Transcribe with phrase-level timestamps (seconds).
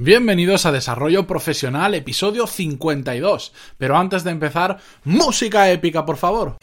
[0.00, 3.52] Bienvenidos a Desarrollo Profesional, episodio 52.
[3.78, 6.56] Pero antes de empezar, música épica, por favor.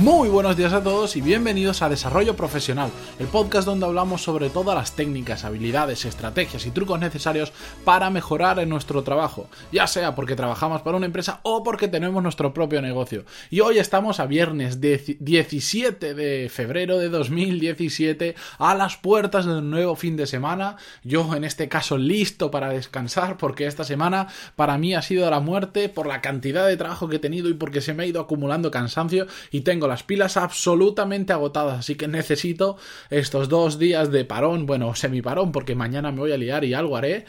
[0.00, 4.48] Muy buenos días a todos y bienvenidos a Desarrollo Profesional, el podcast donde hablamos sobre
[4.48, 7.52] todas las técnicas, habilidades, estrategias y trucos necesarios
[7.84, 12.22] para mejorar en nuestro trabajo, ya sea porque trabajamos para una empresa o porque tenemos
[12.22, 13.26] nuestro propio negocio.
[13.50, 19.96] Y hoy estamos a viernes 17 de febrero de 2017 a las puertas del nuevo
[19.96, 20.76] fin de semana.
[21.04, 25.40] Yo en este caso listo para descansar porque esta semana para mí ha sido la
[25.40, 28.22] muerte por la cantidad de trabajo que he tenido y porque se me ha ido
[28.22, 32.78] acumulando cansancio y tengo las pilas absolutamente agotadas, así que necesito
[33.10, 36.96] estos dos días de parón, bueno, semiparón, porque mañana me voy a liar y algo
[36.96, 37.26] haré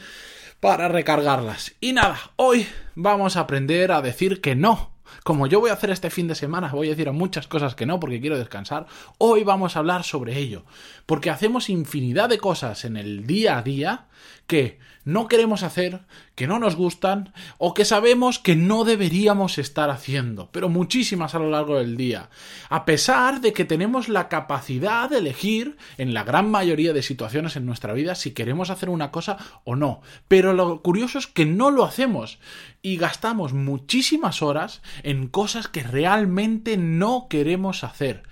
[0.62, 1.74] para recargarlas.
[1.82, 4.92] Y nada, hoy vamos a aprender a decir que no.
[5.24, 7.86] Como yo voy a hacer este fin de semana, voy a decir muchas cosas que
[7.86, 8.86] no porque quiero descansar,
[9.18, 10.64] hoy vamos a hablar sobre ello.
[11.06, 14.06] Porque hacemos infinidad de cosas en el día a día
[14.48, 16.02] que no queremos hacer,
[16.42, 21.38] que no nos gustan o que sabemos que no deberíamos estar haciendo, pero muchísimas a
[21.38, 22.32] lo largo del día.
[22.68, 27.58] A pesar de que tenemos la capacidad de elegir en la gran mayoría de situaciones
[27.58, 30.02] en nuestra vida si queremos hacer una cosa o no.
[30.28, 32.40] Pero lo curioso es que no lo hacemos
[32.82, 38.24] y gastamos muchísimas horas en cosas que realmente no queremos hacer.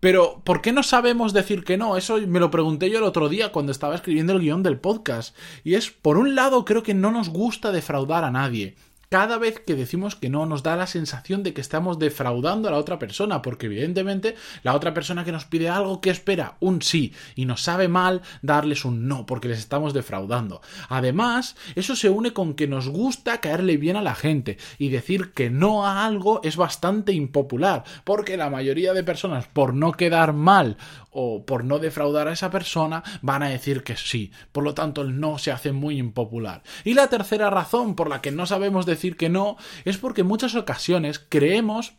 [0.00, 1.96] Pero, ¿por qué no sabemos decir que no?
[1.96, 5.36] Eso me lo pregunté yo el otro día cuando estaba escribiendo el guion del podcast.
[5.64, 8.76] Y es, por un lado, creo que no nos gusta defraudar a nadie
[9.08, 12.72] cada vez que decimos que no nos da la sensación de que estamos defraudando a
[12.72, 16.82] la otra persona, porque evidentemente la otra persona que nos pide algo que espera un
[16.82, 20.60] sí y nos sabe mal darles un no, porque les estamos defraudando.
[20.88, 25.32] Además, eso se une con que nos gusta caerle bien a la gente y decir
[25.32, 30.32] que no a algo es bastante impopular, porque la mayoría de personas por no quedar
[30.32, 30.76] mal
[31.18, 34.30] o por no defraudar a esa persona van a decir que sí.
[34.52, 36.62] Por lo tanto, el no se hace muy impopular.
[36.84, 39.56] Y la tercera razón por la que no sabemos decir que no
[39.86, 41.94] es porque en muchas ocasiones creemos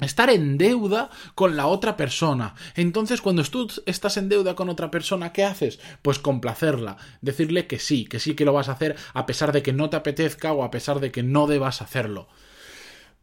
[0.00, 2.54] estar en deuda con la otra persona.
[2.76, 5.80] Entonces, cuando tú estás en deuda con otra persona, ¿qué haces?
[6.02, 9.62] Pues complacerla, decirle que sí, que sí que lo vas a hacer a pesar de
[9.62, 12.28] que no te apetezca o a pesar de que no debas hacerlo.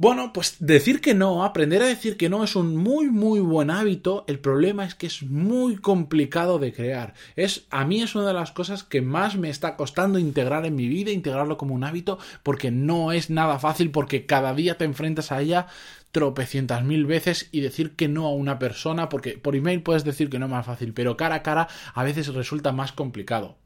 [0.01, 3.69] Bueno, pues decir que no, aprender a decir que no es un muy muy buen
[3.69, 4.23] hábito.
[4.29, 7.15] El problema es que es muy complicado de crear.
[7.35, 10.75] Es a mí es una de las cosas que más me está costando integrar en
[10.75, 14.85] mi vida, integrarlo como un hábito, porque no es nada fácil porque cada día te
[14.85, 15.67] enfrentas a ella
[16.13, 20.29] tropecientas mil veces y decir que no a una persona, porque por email puedes decir
[20.29, 23.57] que no es más fácil, pero cara a cara a veces resulta más complicado.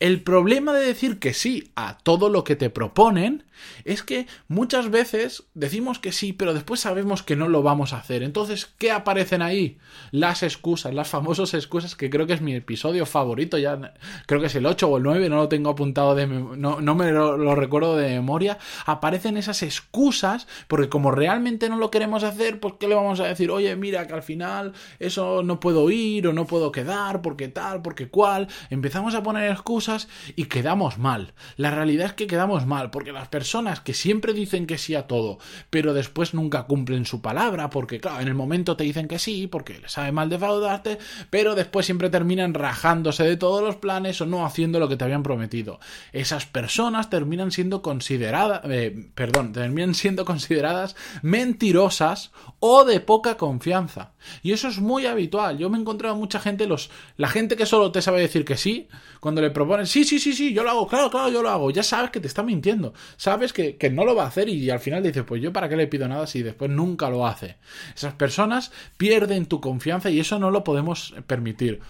[0.00, 3.44] El problema de decir que sí a todo lo que te proponen
[3.84, 7.98] es que muchas veces decimos que sí, pero después sabemos que no lo vamos a
[7.98, 8.22] hacer.
[8.22, 9.76] Entonces, ¿qué aparecen ahí?
[10.10, 13.92] Las excusas, las famosas excusas, que creo que es mi episodio favorito, ya
[14.26, 16.94] creo que es el 8 o el 9, no lo tengo apuntado de no, no
[16.94, 18.56] me lo, lo recuerdo de memoria.
[18.86, 23.26] Aparecen esas excusas, porque como realmente no lo queremos hacer, pues ¿qué le vamos a
[23.26, 23.50] decir?
[23.50, 27.82] Oye, mira que al final eso no puedo ir o no puedo quedar, porque tal,
[27.82, 28.48] porque cual.
[28.70, 29.89] Empezamos a poner excusas
[30.36, 31.34] y quedamos mal.
[31.56, 35.06] La realidad es que quedamos mal, porque las personas que siempre dicen que sí a
[35.06, 35.38] todo,
[35.70, 39.46] pero después nunca cumplen su palabra, porque claro, en el momento te dicen que sí,
[39.46, 40.98] porque les sabe mal defraudarte,
[41.30, 45.04] pero después siempre terminan rajándose de todos los planes o no haciendo lo que te
[45.04, 45.80] habían prometido.
[46.12, 54.12] Esas personas terminan siendo consideradas, eh, perdón, terminan siendo consideradas mentirosas o de poca confianza.
[54.42, 55.58] Y eso es muy habitual.
[55.58, 58.56] Yo me he encontrado mucha gente, los, la gente que solo te sabe decir que
[58.56, 58.88] sí,
[59.18, 61.70] cuando le proponen, sí, sí, sí, sí, yo lo hago, claro, claro, yo lo hago,
[61.70, 64.68] ya sabes que te está mintiendo, sabes que, que no lo va a hacer y
[64.70, 67.56] al final dices, pues yo para qué le pido nada si después nunca lo hace.
[67.94, 71.80] Esas personas pierden tu confianza y eso no lo podemos permitir.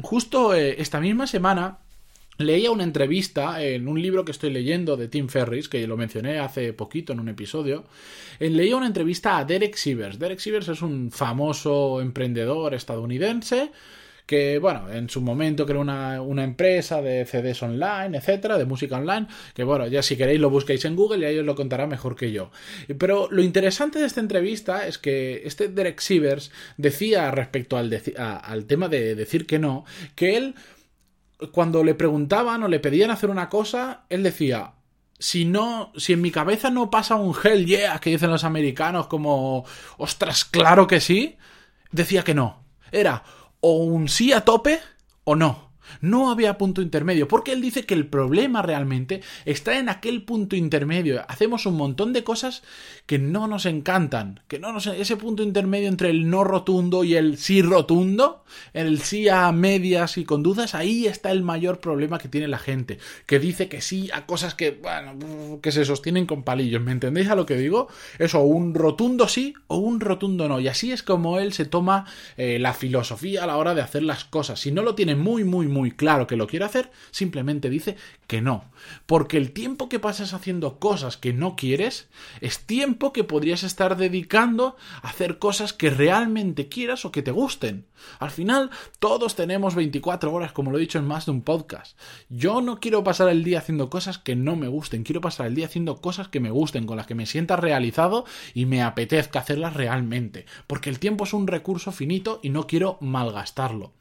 [0.00, 1.78] Justo eh, esta misma semana
[2.42, 6.38] Leía una entrevista en un libro que estoy leyendo de Tim Ferris, que lo mencioné
[6.38, 7.84] hace poquito en un episodio.
[8.38, 10.18] Leía una entrevista a Derek Sivers.
[10.18, 13.70] Derek Sivers es un famoso emprendedor estadounidense
[14.26, 18.96] que, bueno, en su momento creó una, una, empresa de CDs online, etcétera, de música
[18.96, 21.86] online, que, bueno, ya si queréis lo busquéis en Google y ahí os lo contará
[21.86, 22.50] mejor que yo.
[22.98, 28.64] Pero lo interesante de esta entrevista es que este Derek Sivers decía respecto al, al
[28.66, 29.84] tema de decir que no,
[30.14, 30.54] que él
[31.50, 34.74] cuando le preguntaban o le pedían hacer una cosa, él decía,
[35.18, 39.06] si no, si en mi cabeza no pasa un hell yeah que dicen los americanos
[39.06, 39.64] como,
[39.96, 41.36] ostras, claro que sí,
[41.90, 42.64] decía que no.
[42.90, 43.22] Era
[43.60, 44.80] o un sí a tope
[45.24, 45.71] o no.
[46.00, 50.56] No había punto intermedio, porque él dice que el problema realmente está en aquel punto
[50.56, 51.24] intermedio.
[51.28, 52.62] Hacemos un montón de cosas
[53.06, 57.14] que no nos encantan, que no nos ese punto intermedio entre el no rotundo y
[57.14, 62.18] el sí rotundo, el sí a medias y con dudas, ahí está el mayor problema
[62.18, 66.26] que tiene la gente, que dice que sí a cosas que bueno, que se sostienen
[66.26, 67.88] con palillos, ¿me entendéis a lo que digo?
[68.18, 72.06] Eso un rotundo sí o un rotundo no, y así es como él se toma
[72.36, 74.60] eh, la filosofía a la hora de hacer las cosas.
[74.60, 77.96] Si no lo tiene muy muy muy claro que lo quiere hacer, simplemente dice
[78.26, 78.64] que no.
[79.06, 82.08] Porque el tiempo que pasas haciendo cosas que no quieres
[82.40, 87.30] es tiempo que podrías estar dedicando a hacer cosas que realmente quieras o que te
[87.30, 87.86] gusten.
[88.18, 91.98] Al final, todos tenemos 24 horas, como lo he dicho en más de un podcast.
[92.28, 95.54] Yo no quiero pasar el día haciendo cosas que no me gusten, quiero pasar el
[95.54, 98.24] día haciendo cosas que me gusten, con las que me sienta realizado
[98.54, 100.46] y me apetezca hacerlas realmente.
[100.66, 103.92] Porque el tiempo es un recurso finito y no quiero malgastarlo.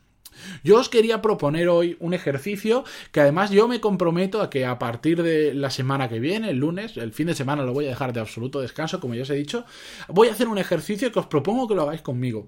[0.63, 4.80] Yo os quería proponer hoy un ejercicio que además yo me comprometo a que a
[4.80, 7.89] partir de la semana que viene, el lunes, el fin de semana lo voy a
[7.89, 9.66] dejar de absoluto descanso, como ya os he dicho,
[10.07, 12.48] voy a hacer un ejercicio que os propongo que lo hagáis conmigo.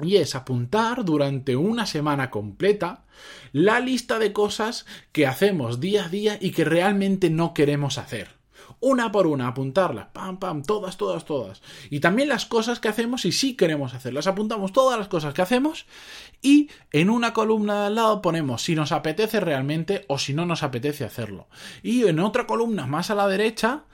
[0.00, 3.04] Y es apuntar durante una semana completa
[3.52, 8.35] la lista de cosas que hacemos día a día y que realmente no queremos hacer
[8.80, 11.62] una por una, apuntarlas, pam, pam, todas, todas, todas.
[11.90, 14.26] Y también las cosas que hacemos y sí queremos hacerlas.
[14.26, 15.86] Apuntamos todas las cosas que hacemos
[16.42, 20.46] y en una columna de al lado ponemos si nos apetece realmente o si no
[20.46, 21.48] nos apetece hacerlo.
[21.82, 23.84] Y en otra columna más a la derecha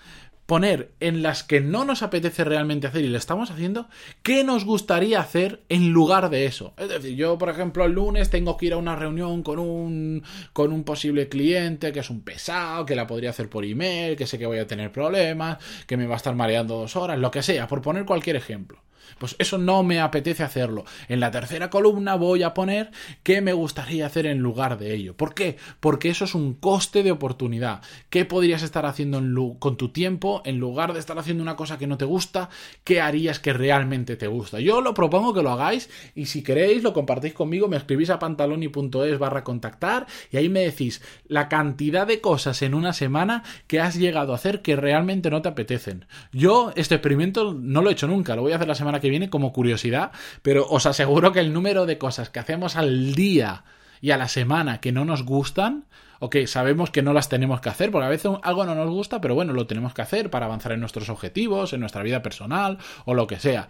[0.53, 3.89] poner en las que no nos apetece realmente hacer y lo estamos haciendo,
[4.23, 6.75] ¿qué nos gustaría hacer en lugar de eso?
[6.77, 10.23] Es decir, yo, por ejemplo, el lunes tengo que ir a una reunión con un,
[10.53, 14.27] con un posible cliente que es un pesado, que la podría hacer por email, que
[14.27, 15.57] sé que voy a tener problemas,
[15.87, 18.79] que me va a estar mareando dos horas, lo que sea, por poner cualquier ejemplo.
[19.19, 20.85] Pues eso no me apetece hacerlo.
[21.09, 22.91] En la tercera columna voy a poner
[23.23, 25.17] qué me gustaría hacer en lugar de ello.
[25.17, 25.57] ¿Por qué?
[25.81, 27.83] Porque eso es un coste de oportunidad.
[28.11, 29.23] ¿Qué podrías estar haciendo
[29.59, 32.49] con tu tiempo en lugar de estar haciendo una cosa que no te gusta?
[32.85, 34.61] ¿Qué harías que realmente te gusta?
[34.61, 38.19] Yo lo propongo que lo hagáis y si queréis lo compartís conmigo, me escribís a
[38.19, 43.81] pantaloni.es barra contactar y ahí me decís la cantidad de cosas en una semana que
[43.81, 46.07] has llegado a hacer que realmente no te apetecen.
[46.33, 49.11] Yo este experimento no lo he hecho nunca, lo voy a hacer la semana que
[49.11, 50.13] viene como curiosidad,
[50.43, 53.65] pero os aseguro que el número de cosas que hacemos al día
[54.01, 55.85] y a la semana que no nos gustan,
[56.19, 58.89] o que sabemos que no las tenemos que hacer, porque a veces algo no nos
[58.89, 62.23] gusta, pero bueno, lo tenemos que hacer para avanzar en nuestros objetivos, en nuestra vida
[62.23, 63.69] personal o lo que sea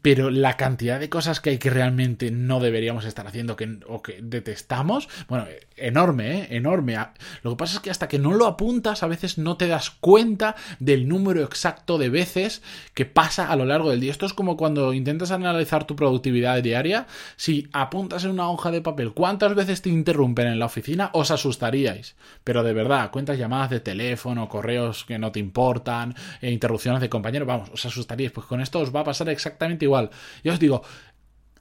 [0.00, 4.02] pero la cantidad de cosas que hay que realmente no deberíamos estar haciendo que, o
[4.02, 5.46] que detestamos, bueno,
[5.76, 6.46] enorme, ¿eh?
[6.50, 6.96] enorme.
[7.42, 9.90] Lo que pasa es que hasta que no lo apuntas a veces no te das
[9.90, 12.62] cuenta del número exacto de veces
[12.94, 14.10] que pasa a lo largo del día.
[14.10, 18.80] Esto es como cuando intentas analizar tu productividad diaria, si apuntas en una hoja de
[18.80, 22.16] papel cuántas veces te interrumpen en la oficina, os asustaríais.
[22.42, 27.10] Pero de verdad, cuentas llamadas de teléfono, correos que no te importan, e interrupciones de
[27.10, 28.32] compañeros, vamos, os asustaríais.
[28.32, 30.10] Pues con esto os va a pasar exactamente igual.
[30.42, 30.82] Yo os digo,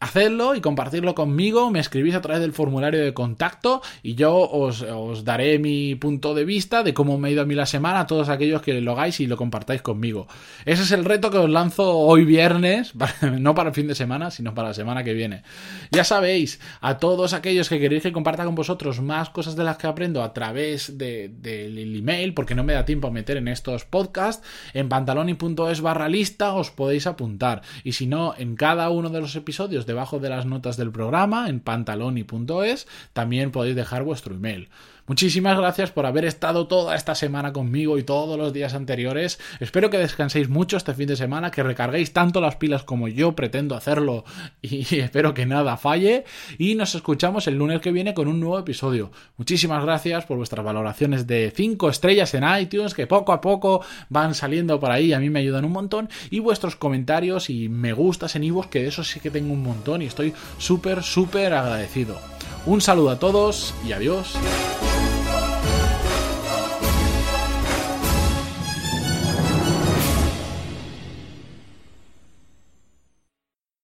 [0.04, 4.84] Hacedlo y compartirlo conmigo, me escribís a través del formulario de contacto y yo os,
[5.24, 8.06] daré mi punto de vista de cómo me ha ido a mí la semana a
[8.06, 10.28] todos aquellos que lo hagáis y lo compartáis conmigo.
[10.66, 12.92] Ese es el reto que os lanzo hoy viernes,
[13.22, 15.44] no para el fin de semana, sino para la semana que viene.
[15.90, 19.78] Ya sabéis, a todos aquellos que queréis que comparta con vosotros más cosas de las
[19.78, 23.86] que aprendo a través del email, porque no me da tiempo a meter en estos
[23.86, 27.62] podcasts, en pantaloni.es barra lista os podéis apuntar.
[27.86, 30.92] Y si no, en cada uno de los episodios de debajo de las notas del
[30.92, 34.70] programa en pantaloni.es también podéis dejar vuestro email.
[35.06, 39.38] Muchísimas gracias por haber estado toda esta semana conmigo y todos los días anteriores.
[39.60, 43.36] Espero que descanséis mucho este fin de semana, que recarguéis tanto las pilas como yo
[43.36, 44.24] pretendo hacerlo
[44.62, 46.24] y espero que nada falle.
[46.58, 49.12] Y nos escuchamos el lunes que viene con un nuevo episodio.
[49.36, 54.34] Muchísimas gracias por vuestras valoraciones de 5 estrellas en iTunes, que poco a poco van
[54.34, 56.08] saliendo por ahí, a mí me ayudan un montón.
[56.30, 59.64] Y vuestros comentarios y me gustas en iVoox, que de eso sí que tengo un
[59.64, 62.18] montón y estoy súper, súper agradecido.
[62.66, 64.38] Un saludo a todos y adiós.